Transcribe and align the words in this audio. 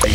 Ciao 0.00 0.10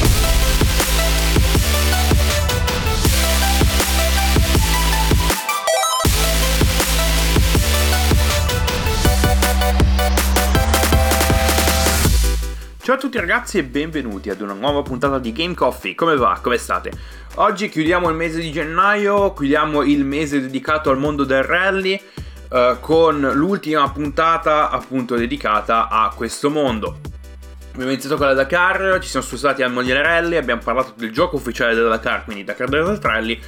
a 12.96 12.98
tutti 12.98 13.18
ragazzi 13.18 13.58
e 13.58 13.66
benvenuti 13.66 14.30
ad 14.30 14.40
una 14.40 14.54
nuova 14.54 14.82
puntata 14.84 15.20
di 15.20 15.34
Game 15.34 15.54
Coffee. 15.54 15.96
Come 15.96 16.16
va? 16.16 16.40
Come 16.42 16.58
state? 16.58 16.92
Oggi 17.36 17.68
chiudiamo 17.68 18.08
il 18.08 18.16
mese 18.16 18.40
di 18.40 18.54
gennaio, 18.54 19.34
chiudiamo 19.34 19.84
il 19.84 20.06
mese 20.06 20.40
dedicato 20.40 20.92
al 20.92 20.98
mondo 20.98 21.26
del 21.26 21.44
rally 21.44 22.02
uh, 22.52 22.80
con 22.80 23.20
l'ultima 23.20 23.92
puntata 23.92 24.70
appunto 24.70 25.16
dedicata 25.16 25.90
a 25.90 26.14
questo 26.16 26.50
mondo. 26.50 27.00
Abbiamo 27.74 27.90
iniziato 27.90 28.18
con 28.18 28.28
la 28.28 28.36
Dakar, 28.36 29.00
ci 29.02 29.10
siamo 29.10 29.26
spostati 29.26 29.64
al 29.64 29.72
Mondiale 29.72 30.04
Rally, 30.04 30.36
abbiamo 30.36 30.62
parlato 30.64 30.94
del 30.96 31.12
gioco 31.12 31.38
ufficiale 31.38 31.74
della 31.74 31.90
Dakar, 31.90 32.24
quindi 32.24 32.44
Dakar 32.44 32.70
Desert 32.70 33.04
Rally, 33.04 33.42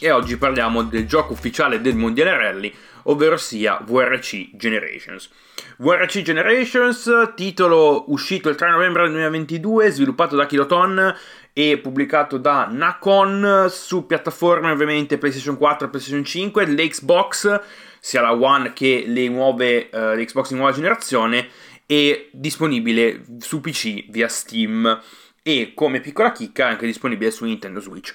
e 0.00 0.10
oggi 0.10 0.36
parliamo 0.36 0.82
del 0.82 1.06
gioco 1.06 1.32
ufficiale 1.32 1.80
del 1.80 1.94
Mondiale 1.94 2.36
Rally, 2.36 2.74
ovvero 3.04 3.36
sia 3.36 3.80
VRC 3.80 4.56
Generations. 4.56 5.30
VRC 5.76 6.22
Generations, 6.22 7.08
titolo 7.36 8.06
uscito 8.08 8.48
il 8.48 8.56
3 8.56 8.68
novembre 8.68 9.02
del 9.02 9.12
2022, 9.12 9.90
sviluppato 9.92 10.34
da 10.34 10.46
Kiloton 10.46 11.14
e 11.52 11.78
pubblicato 11.78 12.36
da 12.36 12.66
Nacon 12.68 13.68
su 13.70 14.06
piattaforme 14.06 14.72
ovviamente 14.72 15.18
PlayStation 15.18 15.56
4 15.56 15.86
e 15.86 15.90
PlayStation 15.90 16.24
5, 16.24 16.66
l'Xbox, 16.66 17.60
sia 18.00 18.22
la 18.22 18.32
One 18.32 18.72
che 18.72 19.04
le 19.06 19.28
nuove, 19.28 19.88
uh, 19.92 20.14
l'Xbox 20.14 20.48
di 20.48 20.56
nuova 20.56 20.72
generazione, 20.72 21.48
e 21.90 22.28
disponibile 22.32 23.24
su 23.38 23.60
PC 23.60 24.10
via 24.10 24.28
Steam 24.28 25.00
e 25.42 25.72
come 25.74 26.00
piccola 26.00 26.32
chicca 26.32 26.66
anche 26.66 26.84
disponibile 26.84 27.30
su 27.30 27.46
Nintendo 27.46 27.80
Switch. 27.80 28.14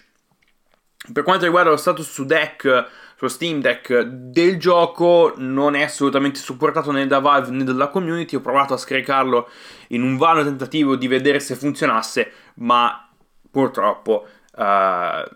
Per 1.11 1.23
quanto 1.23 1.45
riguarda 1.45 1.71
lo 1.71 1.77
status 1.77 2.07
su 2.07 2.23
deck 2.23 3.01
lo 3.23 3.29
Steam 3.29 3.61
Deck 3.61 4.01
del 4.01 4.57
gioco 4.57 5.33
non 5.37 5.75
è 5.75 5.83
assolutamente 5.83 6.39
supportato 6.39 6.91
né 6.91 7.07
da 7.07 7.19
Valve 7.19 7.51
né 7.51 7.63
dalla 7.63 7.87
community. 7.87 8.35
Ho 8.35 8.41
provato 8.41 8.73
a 8.73 8.77
scaricarlo 8.77 9.49
in 9.89 10.03
un 10.03 10.17
vano 10.17 10.43
tentativo 10.43 10.97
di 10.97 11.07
vedere 11.07 11.39
se 11.39 11.55
funzionasse, 11.55 12.31
ma 12.55 13.09
purtroppo 13.49 14.27
uh, 14.55 15.35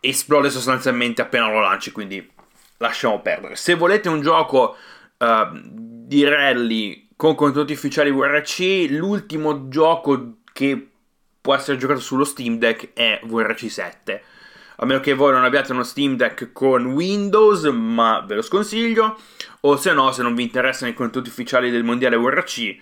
esplode 0.00 0.48
sostanzialmente 0.48 1.20
appena 1.20 1.50
lo 1.50 1.60
lanci, 1.60 1.92
quindi 1.92 2.26
lasciamo 2.78 3.20
perdere. 3.20 3.56
Se 3.56 3.74
volete 3.74 4.08
un 4.08 4.22
gioco 4.22 4.74
uh, 5.18 5.60
di 5.62 6.24
rally 6.24 7.05
con 7.16 7.34
contenuti 7.34 7.72
ufficiali 7.72 8.10
VRC, 8.10 8.88
l'ultimo 8.90 9.68
gioco 9.68 10.38
che 10.52 10.90
può 11.40 11.54
essere 11.54 11.78
giocato 11.78 12.00
sullo 12.00 12.24
Steam 12.24 12.58
Deck 12.58 12.92
è 12.92 13.20
VRC 13.24 13.70
7 13.70 14.22
a 14.76 14.84
meno 14.84 15.00
che 15.00 15.14
voi 15.14 15.32
non 15.32 15.44
abbiate 15.44 15.72
uno 15.72 15.82
Steam 15.82 16.16
Deck 16.16 16.52
con 16.52 16.86
Windows, 16.86 17.64
ma 17.64 18.20
ve 18.20 18.34
lo 18.34 18.42
sconsiglio, 18.42 19.18
o 19.60 19.76
se 19.76 19.92
no, 19.92 20.12
se 20.12 20.22
non 20.22 20.34
vi 20.34 20.42
interessano 20.42 20.90
i 20.90 20.94
contenuti 20.94 21.30
ufficiali 21.30 21.70
del 21.70 21.84
mondiale 21.84 22.16
WRC, 22.16 22.76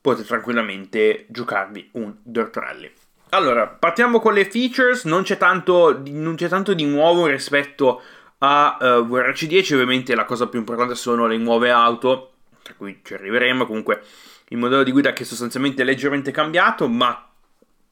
potete 0.00 0.26
tranquillamente 0.26 1.26
giocarvi 1.28 1.90
un 1.94 2.14
Dirt 2.22 2.56
Rally. 2.56 2.92
Allora, 3.30 3.66
partiamo 3.66 4.20
con 4.20 4.34
le 4.34 4.44
features, 4.44 5.04
non 5.04 5.24
c'è 5.24 5.36
tanto, 5.36 6.00
non 6.06 6.36
c'è 6.36 6.46
tanto 6.46 6.74
di 6.74 6.84
nuovo 6.84 7.26
rispetto 7.26 8.00
a 8.38 8.76
uh, 8.78 9.04
VRC 9.04 9.46
10, 9.46 9.74
ovviamente 9.74 10.14
la 10.14 10.24
cosa 10.24 10.46
più 10.46 10.60
importante 10.60 10.94
sono 10.94 11.26
le 11.26 11.38
nuove 11.38 11.70
auto, 11.70 12.33
tra 12.64 12.74
cui 12.74 13.00
ci 13.04 13.12
arriveremo, 13.12 13.66
comunque 13.66 14.02
il 14.48 14.56
modello 14.56 14.82
di 14.82 14.90
guida 14.90 15.12
che 15.12 15.22
è 15.22 15.26
sostanzialmente 15.26 15.84
leggermente 15.84 16.30
cambiato, 16.30 16.88
ma 16.88 17.30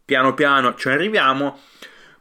piano 0.02 0.32
piano 0.32 0.74
ci 0.74 0.88
arriviamo. 0.88 1.60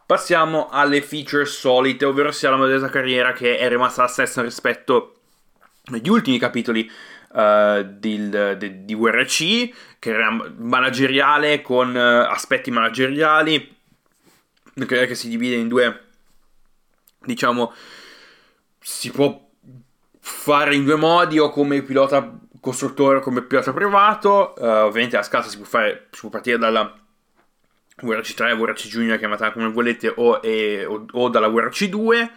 Passiamo 0.05 0.67
alle 0.69 1.01
feature 1.01 1.45
solite, 1.45 2.03
ovvero 2.03 2.31
sia 2.31 2.49
la 2.49 2.57
modalità 2.57 2.89
carriera 2.89 3.31
che 3.31 3.57
è 3.57 3.69
rimasta 3.69 4.01
la 4.01 4.09
stessa 4.09 4.41
rispetto 4.41 5.21
agli 5.85 6.09
ultimi 6.09 6.37
capitoli 6.37 6.91
uh, 7.31 7.83
di, 7.83 8.29
di, 8.57 8.83
di 8.83 8.93
WRC, 8.93 9.97
che 9.97 10.09
era 10.09 10.29
manageriale 10.57 11.61
con 11.61 11.95
uh, 11.95 12.29
aspetti 12.29 12.69
manageriali, 12.69 13.77
che 14.73 15.15
si 15.15 15.29
divide 15.29 15.55
in 15.55 15.69
due, 15.69 16.07
diciamo, 17.19 17.73
si 18.77 19.09
può 19.11 19.49
fare 20.31 20.75
in 20.75 20.83
due 20.83 20.95
modi 20.95 21.37
o 21.39 21.49
come 21.49 21.81
pilota 21.81 22.39
costruttore 22.59 23.17
o 23.17 23.21
come 23.21 23.41
pilota 23.41 23.73
privato, 23.73 24.53
uh, 24.57 24.85
ovviamente 24.85 25.17
a 25.17 25.23
scala 25.23 25.43
si 25.43 25.57
può, 25.57 25.65
fare, 25.65 26.07
si 26.11 26.21
può 26.21 26.29
partire 26.29 26.57
dalla 26.57 26.93
WRC 28.01 28.33
3, 28.33 28.53
WRC 28.53 28.87
Junior, 28.87 29.17
chiamatela 29.17 29.51
come 29.51 29.69
volete, 29.69 30.13
o, 30.15 30.39
e, 30.41 30.85
o, 30.85 31.05
o 31.11 31.29
dalla 31.29 31.47
WRC 31.47 31.85
2. 31.85 32.31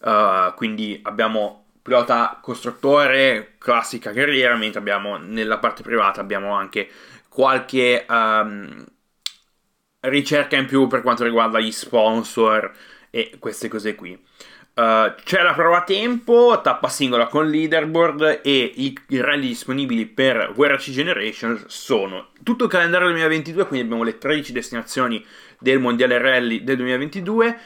Uh, 0.00 0.54
quindi 0.54 0.98
abbiamo 1.02 1.64
pilota 1.82 2.38
costruttore, 2.40 3.54
classica 3.58 4.12
carriera, 4.12 4.56
mentre 4.56 4.80
abbiamo 4.80 5.16
nella 5.16 5.58
parte 5.58 5.82
privata 5.82 6.20
abbiamo 6.20 6.52
anche 6.52 6.88
qualche 7.28 8.06
um, 8.08 8.84
ricerca 10.00 10.56
in 10.56 10.66
più 10.66 10.86
per 10.86 11.02
quanto 11.02 11.24
riguarda 11.24 11.60
gli 11.60 11.72
sponsor 11.72 12.72
e 13.10 13.36
queste 13.38 13.68
cose 13.68 13.94
qui. 13.94 14.18
Uh, 14.72 15.12
c'è 15.24 15.42
la 15.42 15.52
prova 15.52 15.78
a 15.78 15.82
tempo, 15.82 16.58
tappa 16.62 16.88
singola 16.88 17.26
con 17.26 17.50
leaderboard 17.50 18.40
e 18.42 18.72
i, 18.76 18.98
i 19.08 19.20
rally 19.20 19.48
disponibili 19.48 20.06
per 20.06 20.52
VRC 20.54 20.90
Generation 20.90 21.64
sono 21.66 22.28
tutto 22.42 22.64
il 22.64 22.70
calendario 22.70 23.08
2022, 23.08 23.66
quindi 23.66 23.86
abbiamo 23.86 24.04
le 24.04 24.16
13 24.16 24.52
destinazioni 24.52 25.24
del 25.58 25.80
mondiale 25.80 26.18
rally 26.18 26.64
del 26.64 26.76
2022, 26.76 27.58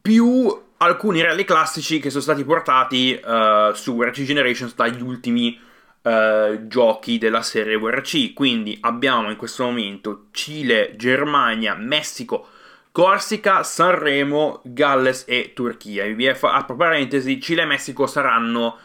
più 0.00 0.68
alcuni 0.82 1.20
rally 1.22 1.44
classici 1.44 1.98
che 1.98 2.10
sono 2.10 2.22
stati 2.22 2.44
portati 2.44 3.20
uh, 3.22 3.72
su 3.72 3.96
VRC 3.96 4.22
Generations 4.22 4.74
dagli 4.74 5.02
ultimi 5.02 5.58
uh, 6.02 6.66
giochi 6.66 7.18
della 7.18 7.42
serie 7.42 7.76
VRC. 7.76 8.32
Quindi 8.32 8.78
abbiamo 8.80 9.30
in 9.30 9.36
questo 9.36 9.64
momento 9.64 10.26
Cile, 10.30 10.94
Germania, 10.96 11.74
Messico, 11.74 12.48
Corsica, 12.92 13.62
Sanremo, 13.62 14.60
Galles 14.64 15.24
e 15.26 15.52
Turchia. 15.54 16.04
A 16.40 16.64
parentesi, 16.64 17.40
Cile 17.40 17.62
e 17.62 17.66
Messico 17.66 18.06
saranno, 18.06 18.78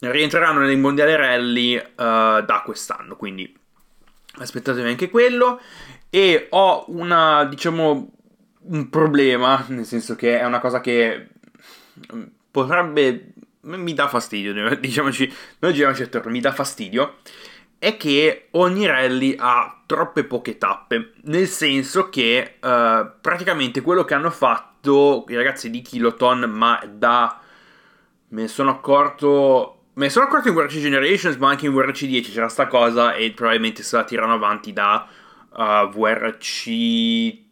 rientreranno 0.00 0.60
nel 0.60 0.78
mondiale 0.78 1.16
rally 1.16 1.76
uh, 1.76 1.82
da 1.94 2.62
quest'anno, 2.64 3.16
quindi 3.16 3.56
aspettatevi 4.38 4.88
anche 4.88 5.10
quello. 5.10 5.60
E 6.10 6.46
ho 6.50 6.84
una, 6.88 7.44
diciamo, 7.44 8.12
un 8.62 8.88
problema, 8.90 9.64
nel 9.68 9.84
senso 9.84 10.16
che 10.16 10.38
è 10.38 10.44
una 10.44 10.60
cosa 10.60 10.80
che 10.80 11.28
potrebbe 12.50 13.32
mi 13.64 13.94
dà 13.94 14.08
fastidio, 14.08 14.76
diciamoci, 14.76 15.32
noi 15.60 15.72
giriamoci 15.72 16.02
attorno, 16.02 16.30
mi 16.30 16.40
dà 16.40 16.52
fastidio 16.52 17.16
è 17.84 17.98
che 17.98 18.48
ogni 18.52 18.86
rally 18.86 19.36
ha 19.38 19.82
troppe 19.84 20.24
poche 20.24 20.56
tappe, 20.56 21.12
nel 21.24 21.46
senso 21.46 22.08
che 22.08 22.54
uh, 22.60 23.10
praticamente 23.20 23.82
quello 23.82 24.04
che 24.04 24.14
hanno 24.14 24.30
fatto 24.30 25.26
i 25.28 25.34
ragazzi 25.34 25.68
di 25.68 25.82
Kiloton, 25.82 26.50
ma 26.50 26.82
da... 26.90 27.38
me 28.28 28.42
ne 28.42 28.48
sono 28.48 28.70
accorto... 28.70 29.80
Me 29.96 30.06
ne 30.06 30.10
sono 30.10 30.24
accorto 30.24 30.48
in 30.48 30.54
WRC 30.54 30.80
Generations, 30.80 31.36
ma 31.36 31.50
anche 31.50 31.66
in 31.66 31.74
WRC 31.74 32.06
10 32.06 32.32
c'era 32.32 32.48
sta 32.48 32.66
cosa 32.66 33.14
e 33.14 33.30
probabilmente 33.32 33.82
se 33.82 33.96
la 33.96 34.04
tirano 34.04 34.32
avanti 34.32 34.72
da 34.72 35.06
uh, 35.50 35.60
eh, 35.60 35.88
VRC 35.92 37.42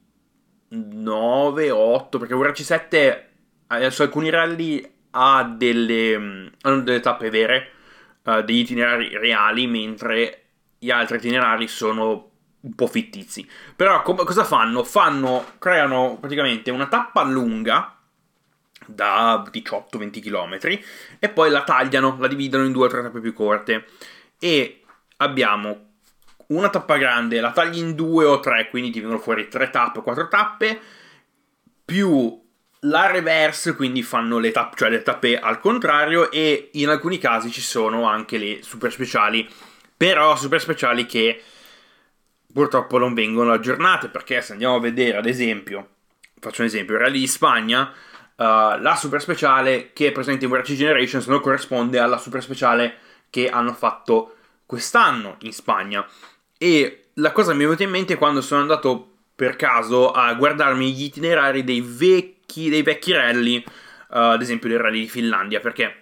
9, 0.71 1.71
8, 1.71 2.19
perché 2.19 2.35
VRC 2.35 2.63
7 2.63 3.29
adesso 3.67 4.03
alcuni 4.03 4.31
rally 4.31 4.91
ha 5.11 5.45
delle, 5.45 6.19
mm, 6.19 6.47
hanno 6.63 6.81
delle 6.81 7.01
tappe 7.01 7.29
vere, 7.29 7.71
uh, 8.25 8.43
degli 8.43 8.59
itinerari 8.59 9.17
reali, 9.17 9.67
mentre 9.67 10.45
gli 10.79 10.91
altri 10.91 11.17
itinerari 11.17 11.69
sono 11.69 12.31
un 12.61 12.75
po' 12.75 12.87
fittizi. 12.87 13.49
Però 13.75 14.03
com- 14.03 14.25
cosa 14.25 14.45
fanno? 14.45 14.85
Fanno, 14.85 15.45
creano 15.59 16.19
praticamente 16.21 16.71
una 16.71 16.89
tappa 16.89 17.23
lunga 17.23 17.97
da 18.87 19.43
18-20 19.51 20.21
km 20.21 20.79
e 21.19 21.29
poi 21.29 21.51
la 21.51 21.63
tagliano, 21.63 22.17
la 22.19 22.27
dividono 22.27 22.65
in 22.65 22.73
due 22.73 22.87
o 22.87 22.89
tre 22.89 23.03
tappe 23.03 23.21
più 23.21 23.33
corte 23.33 23.87
e 24.39 24.83
abbiamo 25.19 25.91
una 26.49 26.69
tappa 26.69 26.97
grande, 26.97 27.41
la 27.41 27.53
tagli 27.53 27.79
in 27.79 27.95
due 27.95 28.25
o 28.25 28.41
tre, 28.41 28.69
quindi 28.69 28.91
ti 28.91 29.01
vengono 29.01 29.21
fuori 29.21 29.49
tre 29.49 29.71
tappe, 29.71 30.03
quattro 30.03 30.29
tappe, 30.29 30.81
più 31.85 32.42
la 32.85 33.07
reverse, 33.11 33.77
quindi 33.77 34.03
fanno 34.03 34.39
le 34.39 34.51
tappe, 34.51 34.77
cioè 34.77 34.91
le 34.91 35.03
tappe 35.03 35.39
al 35.39 35.61
contrario, 35.61 36.31
e 36.31 36.71
in 36.73 36.89
alcuni 36.89 37.19
casi 37.19 37.51
ci 37.51 37.61
sono 37.61 38.05
anche 38.05 38.39
le 38.39 38.63
super 38.63 38.91
speciali, 38.91 39.49
però 39.97 40.35
super 40.37 40.61
speciali 40.61 41.07
che 41.07 41.43
purtroppo 42.53 42.99
non 42.99 43.15
vengono 43.15 43.53
aggiornate, 43.53 44.09
perché 44.09 44.41
se 44.43 44.53
andiamo 44.53 44.77
a 44.77 44.81
vedere 44.81 45.19
ad 45.19 45.27
esempio, 45.27 45.89
faccio 46.41 46.63
un 46.63 46.67
esempio, 46.67 46.99
Rally 46.99 47.21
di 47.21 47.27
Spagna, 47.27 47.83
uh, 48.37 48.43
la 48.81 48.97
super 48.99 49.21
speciale 49.21 49.93
che 49.93 50.09
è 50.09 50.13
presente 50.13 50.45
in 50.45 50.51
VRC 50.51 50.75
Generations 50.75 51.27
non 51.27 51.41
corrisponde 51.41 51.99
alla 51.99 52.19
super 52.19 52.43
speciale 52.43 52.97
che 53.31 53.49
hanno 53.49 53.73
fatto 53.73 54.37
quest'anno 54.67 55.37
in 55.41 55.53
Spagna. 55.53 56.07
E 56.59 57.11
la 57.15 57.33
cosa 57.33 57.53
mi 57.53 57.61
è 57.61 57.65
venuta 57.65 57.85
in 57.85 57.91
mente 57.91 58.17
quando 58.17 58.41
sono 58.41 58.61
andato 58.61 59.09
per 59.35 59.57
caso 59.57 60.11
a 60.11 60.33
guardarmi 60.35 60.93
gli 60.93 61.05
itinerari 61.05 61.65
dei 61.65 61.81
vecchi, 61.81 62.42
dei 62.69 62.83
vecchi 62.83 63.13
rally, 63.13 63.63
uh, 63.65 63.65
ad 64.09 64.43
esempio 64.43 64.69
del 64.69 64.79
rally 64.79 65.01
di 65.01 65.09
Finlandia, 65.09 65.61
perché 65.61 65.97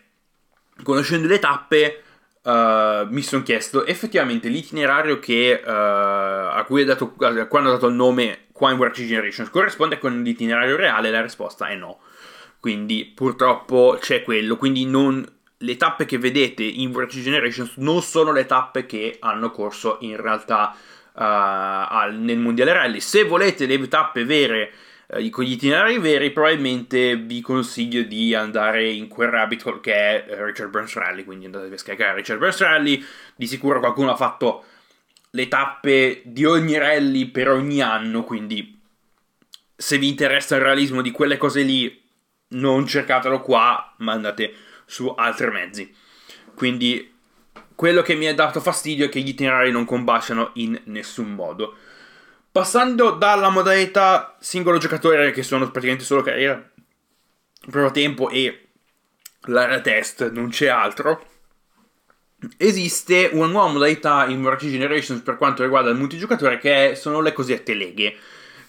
conoscendo 0.83 1.29
le 1.29 1.39
tappe 1.39 2.03
uh, 2.43 3.07
mi 3.09 3.23
sono 3.23 3.43
chiesto 3.43 3.85
effettivamente 3.85 4.49
l'itinerario 4.49 5.19
che, 5.19 5.61
uh, 5.65 5.69
a 5.69 6.65
cui 6.67 6.83
ho 6.83 6.85
dato, 6.85 7.15
dato 7.17 7.87
il 7.87 7.95
nome 7.95 8.47
qua 8.53 8.71
in 8.71 8.79
Warcraft 8.79 9.09
Generations 9.09 9.51
corrisponde 9.51 9.99
con 9.99 10.23
l'itinerario 10.23 10.77
reale? 10.77 11.11
La 11.11 11.23
risposta 11.23 11.69
è 11.69 11.75
no. 11.75 12.01
Quindi 12.61 13.11
purtroppo 13.15 13.97
c'è 13.99 14.23
quello, 14.23 14.57
quindi 14.57 14.85
non, 14.85 15.27
le 15.63 15.77
tappe 15.77 16.05
che 16.05 16.19
vedete 16.19 16.63
in 16.63 16.91
Warcraft 16.91 17.23
Generations 17.23 17.73
non 17.77 18.03
sono 18.03 18.33
le 18.33 18.45
tappe 18.45 18.85
che 18.85 19.17
hanno 19.19 19.51
corso 19.51 19.97
in 20.01 20.17
realtà 20.17 20.75
uh, 20.75 21.13
al, 21.15 22.17
nel 22.17 22.39
Mondiale 22.39 22.75
Rally. 22.75 23.01
Se 23.01 23.25
volete 23.25 23.65
le 23.65 23.89
tappe 23.89 24.25
vere 24.25 24.73
eh, 25.13 25.29
con 25.31 25.45
gli 25.45 25.53
itinerari 25.53 25.99
veri, 25.99 26.31
probabilmente 26.31 27.17
vi 27.17 27.41
consiglio 27.41 28.03
di 28.03 28.35
andare 28.35 28.91
in 28.91 29.09
quel 29.09 29.29
rabbit 29.29 29.67
hole 29.67 29.81
che 29.81 29.93
è 29.93 30.25
eh, 30.29 30.45
Richard 30.45 30.71
Burns 30.71 30.95
Rally. 30.95 31.25
Quindi 31.25 31.47
andate 31.47 31.73
a 31.73 31.77
scaricare 31.77 32.15
Richard 32.15 32.39
Burns 32.39 32.59
Rally. 32.59 33.05
Di 33.35 33.47
sicuro 33.47 33.81
qualcuno 33.81 34.13
ha 34.13 34.17
fatto 34.17 34.65
le 35.31 35.49
tappe 35.49 36.23
di 36.25 36.45
ogni 36.45 36.79
rally 36.79 37.27
per 37.27 37.49
ogni 37.49 37.83
anno. 37.83 38.23
Quindi, 38.23 38.79
se 39.75 39.99
vi 39.99 40.09
interessa 40.09 40.57
il 40.57 40.63
realismo 40.63 41.03
di 41.03 41.11
quelle 41.11 41.37
cose 41.37 41.63
lì, 41.63 42.01
non 42.51 42.87
cercatelo 42.87 43.41
qua, 43.41 43.95
ma 43.99 44.13
andate 44.13 44.55
su 44.85 45.09
altri 45.09 45.51
mezzi. 45.51 45.93
Quindi, 46.55 47.13
quello 47.75 48.03
che 48.03 48.15
mi 48.15 48.27
ha 48.29 48.35
dato 48.35 48.61
fastidio 48.61 49.07
è 49.07 49.09
che 49.09 49.21
gli 49.21 49.29
itinerari 49.29 49.73
non 49.73 49.85
combaciano 49.85 50.51
in 50.55 50.81
nessun 50.85 51.35
modo. 51.35 51.77
Passando 52.53 53.13
dalla 53.13 53.49
modalità 53.49 54.37
singolo 54.41 54.79
giocatore, 54.79 55.31
che 55.31 55.45
sono 55.45 55.71
praticamente 55.71 56.05
solo 56.05 56.23
carriera, 56.23 56.61
prova 57.71 57.93
tempo 57.93 58.29
e 58.29 58.71
l'area 59.43 59.81
test, 59.81 60.31
non 60.33 60.49
c'è 60.49 60.67
altro. 60.67 61.27
Esiste 62.57 63.31
una 63.33 63.47
nuova 63.47 63.71
modalità 63.71 64.27
in 64.27 64.43
Warcraft 64.43 64.73
Generations 64.73 65.21
per 65.21 65.37
quanto 65.37 65.63
riguarda 65.63 65.91
il 65.91 65.97
multigiocatore 65.97 66.59
che 66.59 66.95
sono 66.97 67.21
le 67.21 67.33
cosiddette 67.33 67.75
leghe. 67.75 68.17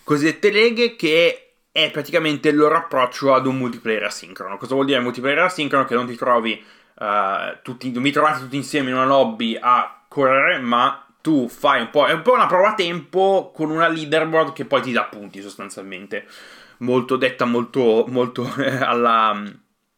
Cosiddette 0.04 0.52
leghe 0.52 0.96
che 0.96 1.54
è 1.72 1.90
praticamente 1.90 2.50
il 2.50 2.58
loro 2.58 2.76
approccio 2.76 3.34
ad 3.34 3.48
un 3.48 3.58
multiplayer 3.58 4.04
asincrono. 4.04 4.58
Cosa 4.58 4.76
vuol 4.76 4.86
dire 4.86 5.00
multiplayer 5.00 5.40
asincrono? 5.40 5.86
Che 5.86 5.96
non 5.96 6.06
ti 6.06 6.16
trovi 6.16 6.64
uh, 7.00 7.58
tutti, 7.64 7.92
non 7.92 8.04
vi 8.04 8.12
trovate 8.12 8.42
tutti 8.42 8.58
insieme 8.58 8.90
in 8.90 8.96
una 8.96 9.06
lobby 9.06 9.58
a 9.60 10.04
correre, 10.08 10.60
ma 10.60 11.04
tu 11.22 11.48
fai 11.48 11.82
un 11.82 11.90
po'. 11.90 12.06
È 12.06 12.12
un 12.12 12.22
po' 12.22 12.34
una 12.34 12.48
prova 12.48 12.70
a 12.70 12.74
tempo 12.74 13.52
con 13.54 13.70
una 13.70 13.88
leaderboard 13.88 14.54
che 14.54 14.66
poi 14.66 14.82
ti 14.82 14.92
dà 14.92 15.04
punti 15.06 15.42
sostanzialmente. 15.42 16.26
Molto 16.80 17.16
detta, 17.16 17.46
molto, 17.46 18.06
molto 18.08 18.52
alla, 18.82 19.42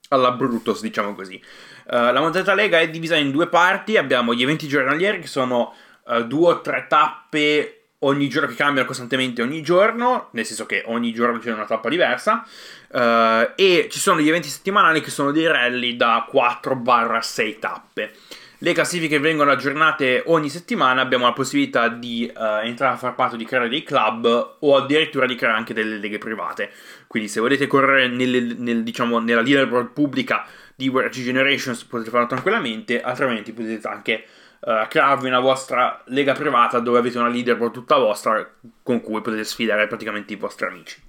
alla 0.10 0.31
Brutus, 0.31 0.81
diciamo 0.81 1.16
così. 1.16 1.42
Uh, 1.86 2.12
la 2.12 2.20
modalità 2.20 2.54
Lega 2.54 2.80
è 2.80 2.90
divisa 2.90 3.16
in 3.16 3.31
due 3.31 3.48
parti. 3.48 3.98
Abbiamo 3.98 4.34
gli 4.34 4.44
eventi 4.44 4.68
giornalieri 4.68 5.20
che 5.20 5.28
sono 5.28 5.74
uh, 6.06 6.24
due 6.24 6.54
o 6.54 6.62
tre 6.62 6.86
tappe 6.88 7.78
ogni 8.00 8.28
giorno 8.28 8.50
che 8.50 8.56
cambiano 8.56 8.88
costantemente 8.88 9.42
ogni 9.42 9.62
giorno, 9.62 10.28
nel 10.31 10.46
senso 10.46 10.66
che 10.66 10.84
ogni 10.88 11.14
giorno 11.14 11.40
c'è 11.40 11.54
una 11.54 11.66
tappa 11.66 11.90
diversa. 11.90 12.46
Uh, 12.90 13.52
e 13.56 13.88
ci 13.90 14.00
sono 14.00 14.20
gli 14.20 14.28
eventi 14.28 14.50
settimanali 14.50 15.02
che 15.02 15.10
sono 15.10 15.31
dei 15.31 15.48
rally 15.48 15.96
da 15.96 16.28
4-6 16.31 17.60
tappe. 17.60 18.14
Le 18.63 18.71
classifiche 18.71 19.19
vengono 19.19 19.51
aggiornate 19.51 20.24
ogni 20.27 20.48
settimana, 20.48 21.01
abbiamo 21.01 21.25
la 21.25 21.33
possibilità 21.33 21.89
di 21.89 22.31
uh, 22.33 22.65
entrare 22.65 22.94
a 22.94 22.98
far 22.98 23.13
parte 23.13 23.36
di 23.36 23.44
creare 23.44 23.68
dei 23.68 23.83
club 23.83 24.56
o 24.60 24.77
addirittura 24.77 25.25
di 25.25 25.36
creare 25.36 25.57
anche 25.57 25.74
delle 25.74 25.98
leghe 25.98 26.18
private. 26.18 26.71
Quindi 27.06 27.27
se 27.27 27.42
volete 27.42 27.68
correre 27.68 28.07
nelle, 28.07 28.39
nel, 28.39 28.83
diciamo, 28.83 29.19
nella 29.19 29.42
leaderboard 29.42 29.89
pubblica 29.89 30.45
di 30.77 30.88
WRC 30.88 31.24
Generations 31.24 31.83
potete 31.83 32.10
farlo 32.10 32.27
tranquillamente, 32.27 33.01
altrimenti 33.01 33.51
potete 33.51 33.86
anche 33.86 34.24
uh, 34.62 34.88
crearvi 34.88 35.27
una 35.27 35.42
vostra 35.42 36.01
lega 36.06 36.31
privata 36.31 36.80
dove 36.80 37.00
avete 37.00 37.18
una 37.18 37.27
leaderboard 37.27 37.74
tutta 37.74 37.98
vostra 37.98 38.50
con 38.81 39.01
cui 39.01 39.19
potete 39.19 39.44
sfidare 39.44 39.88
praticamente 39.88 40.31
i 40.31 40.38
vostri 40.38 40.68
amici. 40.68 41.01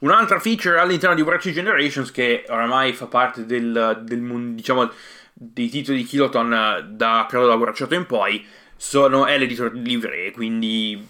Un'altra 0.00 0.38
feature 0.38 0.78
all'interno 0.78 1.16
di 1.16 1.22
WRC 1.22 1.50
Generations 1.50 2.12
che 2.12 2.44
oramai 2.48 2.92
fa 2.92 3.06
parte 3.06 3.44
del, 3.44 4.02
del 4.04 4.54
diciamo, 4.54 4.88
dei 5.40 5.68
titoli 5.68 5.98
di 5.98 6.04
Kiloton 6.04 6.52
eh, 6.52 6.86
da 6.90 7.24
periodo 7.28 7.50
lavoracciato 7.50 7.94
in 7.94 8.06
poi 8.06 8.44
sono, 8.74 9.26
è 9.26 9.38
l'editor 9.38 9.70
di 9.70 9.82
livree, 9.82 10.32
quindi 10.32 11.06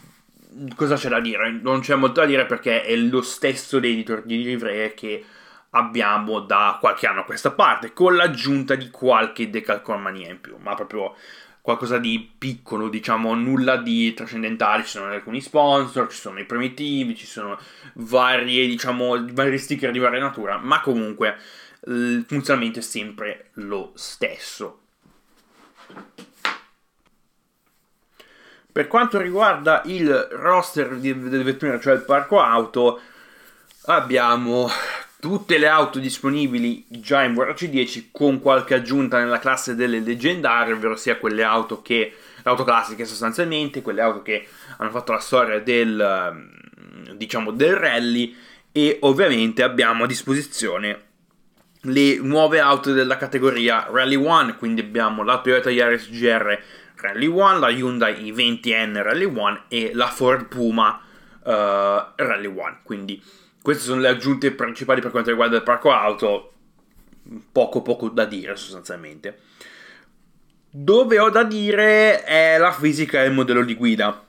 cosa 0.75 0.97
c'è 0.97 1.09
da 1.09 1.21
dire? 1.21 1.51
Non 1.51 1.81
c'è 1.81 1.95
molto 1.95 2.21
da 2.21 2.27
dire 2.27 2.45
perché 2.45 2.83
è 2.83 2.95
lo 2.97 3.23
stesso 3.23 3.79
editor 3.79 4.23
di 4.23 4.43
livree 4.43 4.93
che 4.93 5.25
abbiamo 5.71 6.41
da 6.41 6.77
qualche 6.79 7.07
anno 7.07 7.21
a 7.21 7.25
questa 7.25 7.53
parte, 7.53 7.93
con 7.93 8.17
l'aggiunta 8.17 8.75
di 8.75 8.91
qualche 8.91 9.49
decalcomania 9.49 10.31
in 10.31 10.41
più, 10.41 10.57
ma 10.59 10.75
proprio 10.75 11.15
qualcosa 11.61 11.99
di 11.99 12.31
piccolo, 12.39 12.89
diciamo, 12.89 13.35
nulla 13.35 13.77
di 13.77 14.15
trascendentale, 14.15 14.85
ci 14.85 14.91
sono 14.91 15.11
alcuni 15.11 15.41
sponsor, 15.43 16.09
ci 16.11 16.19
sono 16.19 16.39
i 16.39 16.47
primitivi, 16.47 17.15
ci 17.15 17.27
sono 17.27 17.59
varie, 17.95 18.67
diciamo, 18.67 19.27
vari 19.33 19.59
sticker 19.59 19.91
di 19.91 19.99
varia 19.99 20.21
natura, 20.21 20.57
ma 20.57 20.81
comunque 20.81 21.37
il 21.87 22.25
funzionamento 22.27 22.79
è 22.79 22.83
sempre 22.83 23.51
lo 23.55 23.93
stesso. 23.95 24.81
Per 28.71 28.87
quanto 28.87 29.19
riguarda 29.19 29.83
il 29.87 30.13
roster 30.33 30.97
delle 30.97 31.43
vetture, 31.43 31.81
cioè 31.81 31.95
il 31.95 32.03
parco 32.03 32.41
auto, 32.41 33.01
abbiamo 33.87 34.69
tutte 35.21 35.59
le 35.59 35.67
auto 35.67 35.99
disponibili 35.99 36.85
già 36.89 37.25
in 37.25 37.35
WRC 37.35 37.65
10 37.65 38.11
con 38.13 38.41
qualche 38.41 38.75
aggiunta 38.75 39.19
nella 39.19 39.41
classe 39.41 39.75
delle 39.75 39.99
leggendarie, 39.99 40.75
ovvero 40.75 40.95
sia 40.95 41.17
quelle 41.19 41.43
auto 41.43 41.83
che 41.83 42.15
auto 42.45 42.63
classiche 42.63 43.05
sostanzialmente, 43.05 43.83
quelle 43.83 44.01
auto 44.01 44.23
che 44.23 44.47
hanno 44.77 44.91
fatto 44.91 45.13
la 45.13 45.19
storia 45.19 45.61
del 45.61 46.57
diciamo 47.15 47.51
del 47.51 47.75
rally 47.75 48.37
e 48.71 48.99
ovviamente 49.01 49.63
abbiamo 49.63 50.05
a 50.05 50.07
disposizione 50.07 51.07
le 51.83 52.17
nuove 52.19 52.59
auto 52.61 52.93
della 52.93 53.17
categoria 53.17 53.87
Rally 53.91 54.17
1, 54.17 54.57
quindi 54.57 54.81
abbiamo 54.81 55.23
la 55.23 55.41
Toyota 55.41 55.71
Yaris 55.71 56.11
GR 56.11 56.59
Rally 56.97 57.27
1, 57.27 57.59
la 57.59 57.71
Hyundai 57.71 58.33
i20N 58.33 59.03
Rally 59.03 59.25
1 59.25 59.65
e 59.69 59.93
la 59.95 60.09
Ford 60.09 60.47
Puma 60.47 61.01
uh, 61.43 61.51
Rally 62.17 62.47
1. 62.47 62.81
Quindi 62.83 63.23
queste 63.63 63.85
sono 63.85 64.01
le 64.01 64.09
aggiunte 64.09 64.51
principali 64.53 65.01
per 65.01 65.11
quanto 65.11 65.31
riguarda 65.31 65.57
il 65.57 65.63
parco 65.63 65.93
auto, 65.93 66.53
poco 67.53 67.83
poco 67.83 68.09
da 68.09 68.25
dire 68.25 68.57
sostanzialmente. 68.57 69.39
Dove 70.71 71.19
ho 71.19 71.31
da 71.31 71.45
dire 71.45 72.25
è 72.25 72.59
la 72.59 72.73
fisica 72.73 73.23
e 73.23 73.27
il 73.27 73.33
modello 73.33 73.65
di 73.65 73.75
guida. 73.75 74.27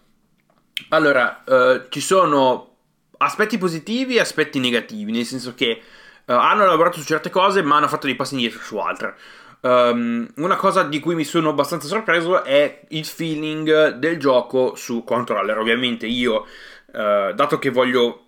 Allora, 0.89 1.43
uh, 1.45 1.87
ci 1.89 1.99
sono 1.99 2.75
aspetti 3.17 3.57
positivi 3.57 4.15
e 4.15 4.19
aspetti 4.19 4.59
negativi, 4.59 5.11
nel 5.11 5.25
senso 5.25 5.53
che 5.53 5.81
Uh, 6.29 6.33
hanno 6.33 6.63
lavorato 6.63 6.99
su 6.99 7.05
certe 7.05 7.31
cose, 7.31 7.63
ma 7.63 7.77
hanno 7.77 7.87
fatto 7.87 8.05
dei 8.05 8.15
passi 8.15 8.35
indietro 8.35 8.59
su 8.59 8.77
altre. 8.77 9.15
Um, 9.61 10.27
una 10.35 10.57
cosa 10.57 10.83
di 10.83 10.99
cui 10.99 11.15
mi 11.15 11.23
sono 11.23 11.49
abbastanza 11.49 11.87
sorpreso 11.87 12.43
è 12.43 12.81
il 12.89 13.03
feeling 13.03 13.95
del 13.95 14.19
gioco 14.19 14.75
su 14.75 15.03
controller. 15.03 15.57
Ovviamente 15.57 16.05
io, 16.05 16.45
uh, 16.85 17.33
dato 17.33 17.57
che 17.57 17.71
voglio 17.71 18.25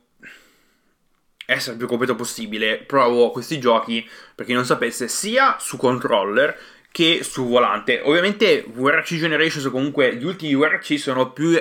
essere 1.46 1.74
il 1.74 1.78
più 1.78 1.88
completo 1.88 2.16
possibile, 2.16 2.80
provo 2.80 3.30
questi 3.30 3.60
giochi, 3.60 4.10
per 4.34 4.48
chi 4.48 4.54
non 4.54 4.66
sapesse, 4.66 5.08
sia 5.08 5.58
su 5.60 5.78
controller 5.78 6.58
che 6.92 7.22
su 7.22 7.48
volante. 7.48 8.02
Ovviamente 8.04 8.66
VRC 8.68 9.18
Generations 9.18 9.70
comunque 9.70 10.16
gli 10.16 10.26
ultimi 10.26 10.56
VRC 10.56 10.98
sono 10.98 11.32
più 11.34 11.56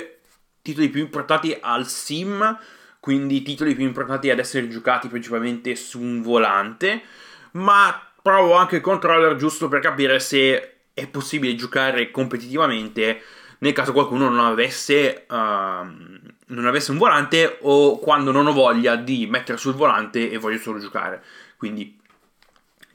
titoli 0.62 0.88
più 0.88 1.02
importati 1.02 1.54
al 1.60 1.86
sim 1.86 2.58
quindi 3.00 3.36
i 3.36 3.42
titoli 3.42 3.74
più 3.74 3.84
importanti 3.84 4.30
ad 4.30 4.38
essere 4.38 4.68
giocati 4.68 5.08
principalmente 5.08 5.74
su 5.74 6.00
un 6.00 6.22
volante, 6.22 7.02
ma 7.52 8.00
provo 8.22 8.54
anche 8.54 8.76
il 8.76 8.82
controller 8.82 9.36
giusto 9.36 9.68
per 9.68 9.80
capire 9.80 10.20
se 10.20 10.74
è 10.92 11.06
possibile 11.08 11.54
giocare 11.54 12.10
competitivamente 12.10 13.22
nel 13.60 13.72
caso 13.72 13.92
qualcuno 13.92 14.28
non 14.28 14.44
avesse, 14.44 15.26
uh, 15.28 15.34
non 15.34 16.66
avesse 16.66 16.90
un 16.90 16.98
volante 16.98 17.58
o 17.60 17.98
quando 17.98 18.30
non 18.30 18.46
ho 18.46 18.52
voglia 18.52 18.96
di 18.96 19.26
mettere 19.26 19.58
sul 19.58 19.74
volante 19.74 20.30
e 20.30 20.38
voglio 20.38 20.58
solo 20.58 20.78
giocare. 20.78 21.22
Quindi 21.56 21.98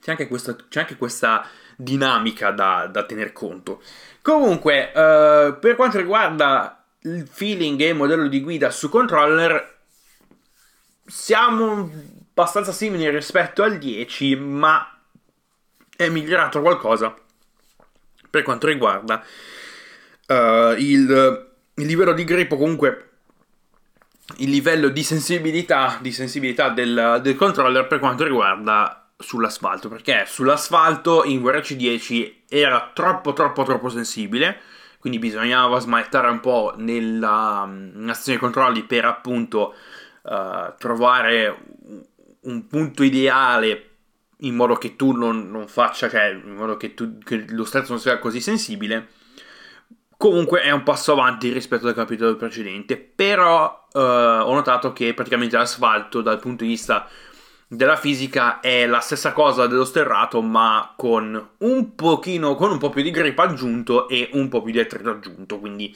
c'è 0.01 0.11
anche 0.11 0.27
questa, 0.27 0.55
c'è 0.55 0.81
anche 0.81 0.97
questa 0.97 1.47
dinamica 1.75 2.51
da, 2.51 2.87
da 2.87 3.03
tener 3.03 3.31
conto. 3.31 3.81
Comunque, 4.21 4.87
uh, 4.87 5.59
per 5.59 5.75
quanto 5.75 5.97
riguarda 5.97 6.83
il 7.01 7.27
feeling 7.27 7.79
e 7.81 7.89
il 7.89 7.95
modello 7.95 8.27
di 8.27 8.41
guida 8.41 8.71
su 8.71 8.89
controller, 8.89 9.74
siamo 11.05 11.89
abbastanza 12.31 12.71
simili 12.71 13.09
rispetto 13.09 13.63
al 13.63 13.77
10, 13.77 14.35
ma 14.35 14.99
è 15.95 16.09
migliorato 16.09 16.61
qualcosa 16.61 17.15
per 18.29 18.43
quanto 18.43 18.67
riguarda 18.67 19.23
uh, 20.27 20.73
il, 20.77 21.47
il, 21.75 21.85
livello 21.85 22.11
di 22.11 22.25
grip 22.25 22.57
comunque 22.57 23.09
il 24.37 24.49
livello 24.49 24.89
di 24.89 25.03
sensibilità, 25.03 25.97
di 26.01 26.11
sensibilità 26.11 26.69
del, 26.69 27.19
del 27.21 27.35
controller 27.35 27.87
per 27.87 27.99
quanto 27.99 28.23
riguarda 28.23 29.09
sull'asfalto, 29.17 29.87
perché 29.87 30.25
sull'asfalto 30.27 31.23
in 31.23 31.41
VRC 31.41 31.73
10 31.73 32.43
era 32.49 32.91
troppo 32.93 33.33
troppo 33.33 33.63
troppo 33.63 33.87
sensibile, 33.87 34.59
quindi 34.99 35.19
bisognava 35.19 35.79
smanettare 35.79 36.29
un 36.29 36.39
po' 36.39 36.73
nella, 36.75 37.65
nella 37.65 38.13
stazione 38.13 38.39
di 38.39 38.43
controlli 38.43 38.83
per 38.83 39.05
appunto 39.05 39.75
uh, 40.25 40.73
trovare 40.77 41.57
un 42.41 42.67
punto 42.67 43.03
ideale 43.03 43.89
in 44.39 44.55
modo 44.55 44.75
che 44.75 44.95
tu 44.95 45.11
non, 45.11 45.49
non 45.49 45.67
faccia, 45.67 46.09
cioè 46.09 46.29
in 46.29 46.55
modo 46.55 46.77
che, 46.77 46.93
tu, 46.93 47.17
che 47.19 47.45
lo 47.49 47.63
stress 47.63 47.89
non 47.89 47.99
sia 47.99 48.19
così 48.19 48.41
sensibile. 48.41 49.09
Comunque 50.17 50.61
è 50.61 50.71
un 50.71 50.83
passo 50.83 51.11
avanti 51.11 51.51
rispetto 51.51 51.87
al 51.87 51.93
capitolo 51.93 52.35
precedente, 52.35 52.97
però 52.97 53.87
uh, 53.91 53.99
ho 53.99 54.53
notato 54.53 54.93
che 54.93 55.13
praticamente 55.13 55.57
l'asfalto 55.57 56.21
dal 56.21 56.39
punto 56.39 56.63
di 56.63 56.69
vista 56.69 57.07
della 57.67 57.95
fisica 57.97 58.59
è 58.59 58.85
la 58.85 58.99
stessa 58.99 59.33
cosa 59.33 59.67
dello 59.67 59.85
sterrato, 59.85 60.41
ma 60.41 60.93
con 60.95 61.49
un 61.57 61.95
pochino, 61.95 62.55
con 62.55 62.71
un 62.71 62.77
po' 62.77 62.89
più 62.89 63.01
di 63.01 63.11
grip 63.11 63.37
aggiunto 63.39 64.07
e 64.07 64.29
un 64.33 64.47
po' 64.47 64.61
più 64.61 64.71
di 64.71 64.79
attrito 64.79 65.09
aggiunto, 65.09 65.59
quindi 65.59 65.95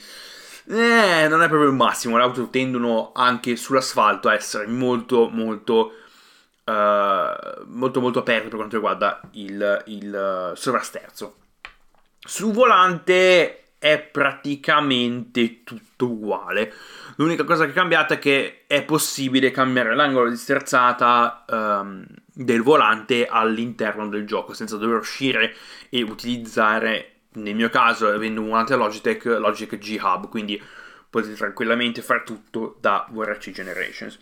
eh, 0.70 1.26
non 1.28 1.42
è 1.42 1.48
proprio 1.48 1.68
il 1.68 1.74
massimo. 1.74 2.16
Le 2.16 2.22
auto 2.22 2.48
tendono 2.48 3.12
anche 3.14 3.56
sull'asfalto 3.56 4.28
a 4.28 4.34
essere 4.34 4.66
molto, 4.66 5.28
molto, 5.28 5.92
uh, 6.64 7.64
molto, 7.66 8.00
molto 8.00 8.20
aperte 8.20 8.48
per 8.48 8.56
quanto 8.56 8.76
riguarda 8.76 9.20
il, 9.32 9.82
il 9.86 10.50
uh, 10.52 10.54
sovrasterzo. 10.54 11.36
Sul 12.18 12.52
volante 12.52 13.72
è 13.80 13.98
praticamente 13.98 15.64
tutto 15.64 16.06
uguale. 16.06 16.72
L'unica 17.16 17.44
cosa 17.44 17.64
che 17.64 17.70
è 17.70 17.74
cambiata 17.74 18.14
è 18.14 18.18
che 18.18 18.64
è 18.66 18.84
possibile 18.84 19.50
cambiare 19.50 19.94
l'angolo 19.94 20.28
di 20.28 20.36
sterzata 20.36 21.44
um, 21.48 22.04
del 22.26 22.62
volante 22.62 23.26
all'interno 23.26 24.08
del 24.08 24.26
gioco 24.26 24.52
senza 24.52 24.76
dover 24.76 24.98
uscire 24.98 25.54
e 25.88 26.02
utilizzare, 26.02 27.19
nel 27.34 27.54
mio 27.54 27.68
caso, 27.68 28.08
avendo 28.08 28.40
un 28.40 28.48
volante 28.48 28.76
Logitech, 28.76 29.24
Logitech 29.24 29.78
G 29.78 29.98
Hub, 30.00 30.28
quindi 30.28 30.60
potete 31.08 31.34
tranquillamente 31.34 32.02
fare 32.02 32.22
tutto 32.24 32.76
da 32.80 33.06
VRC 33.10 33.50
Generations. 33.50 34.18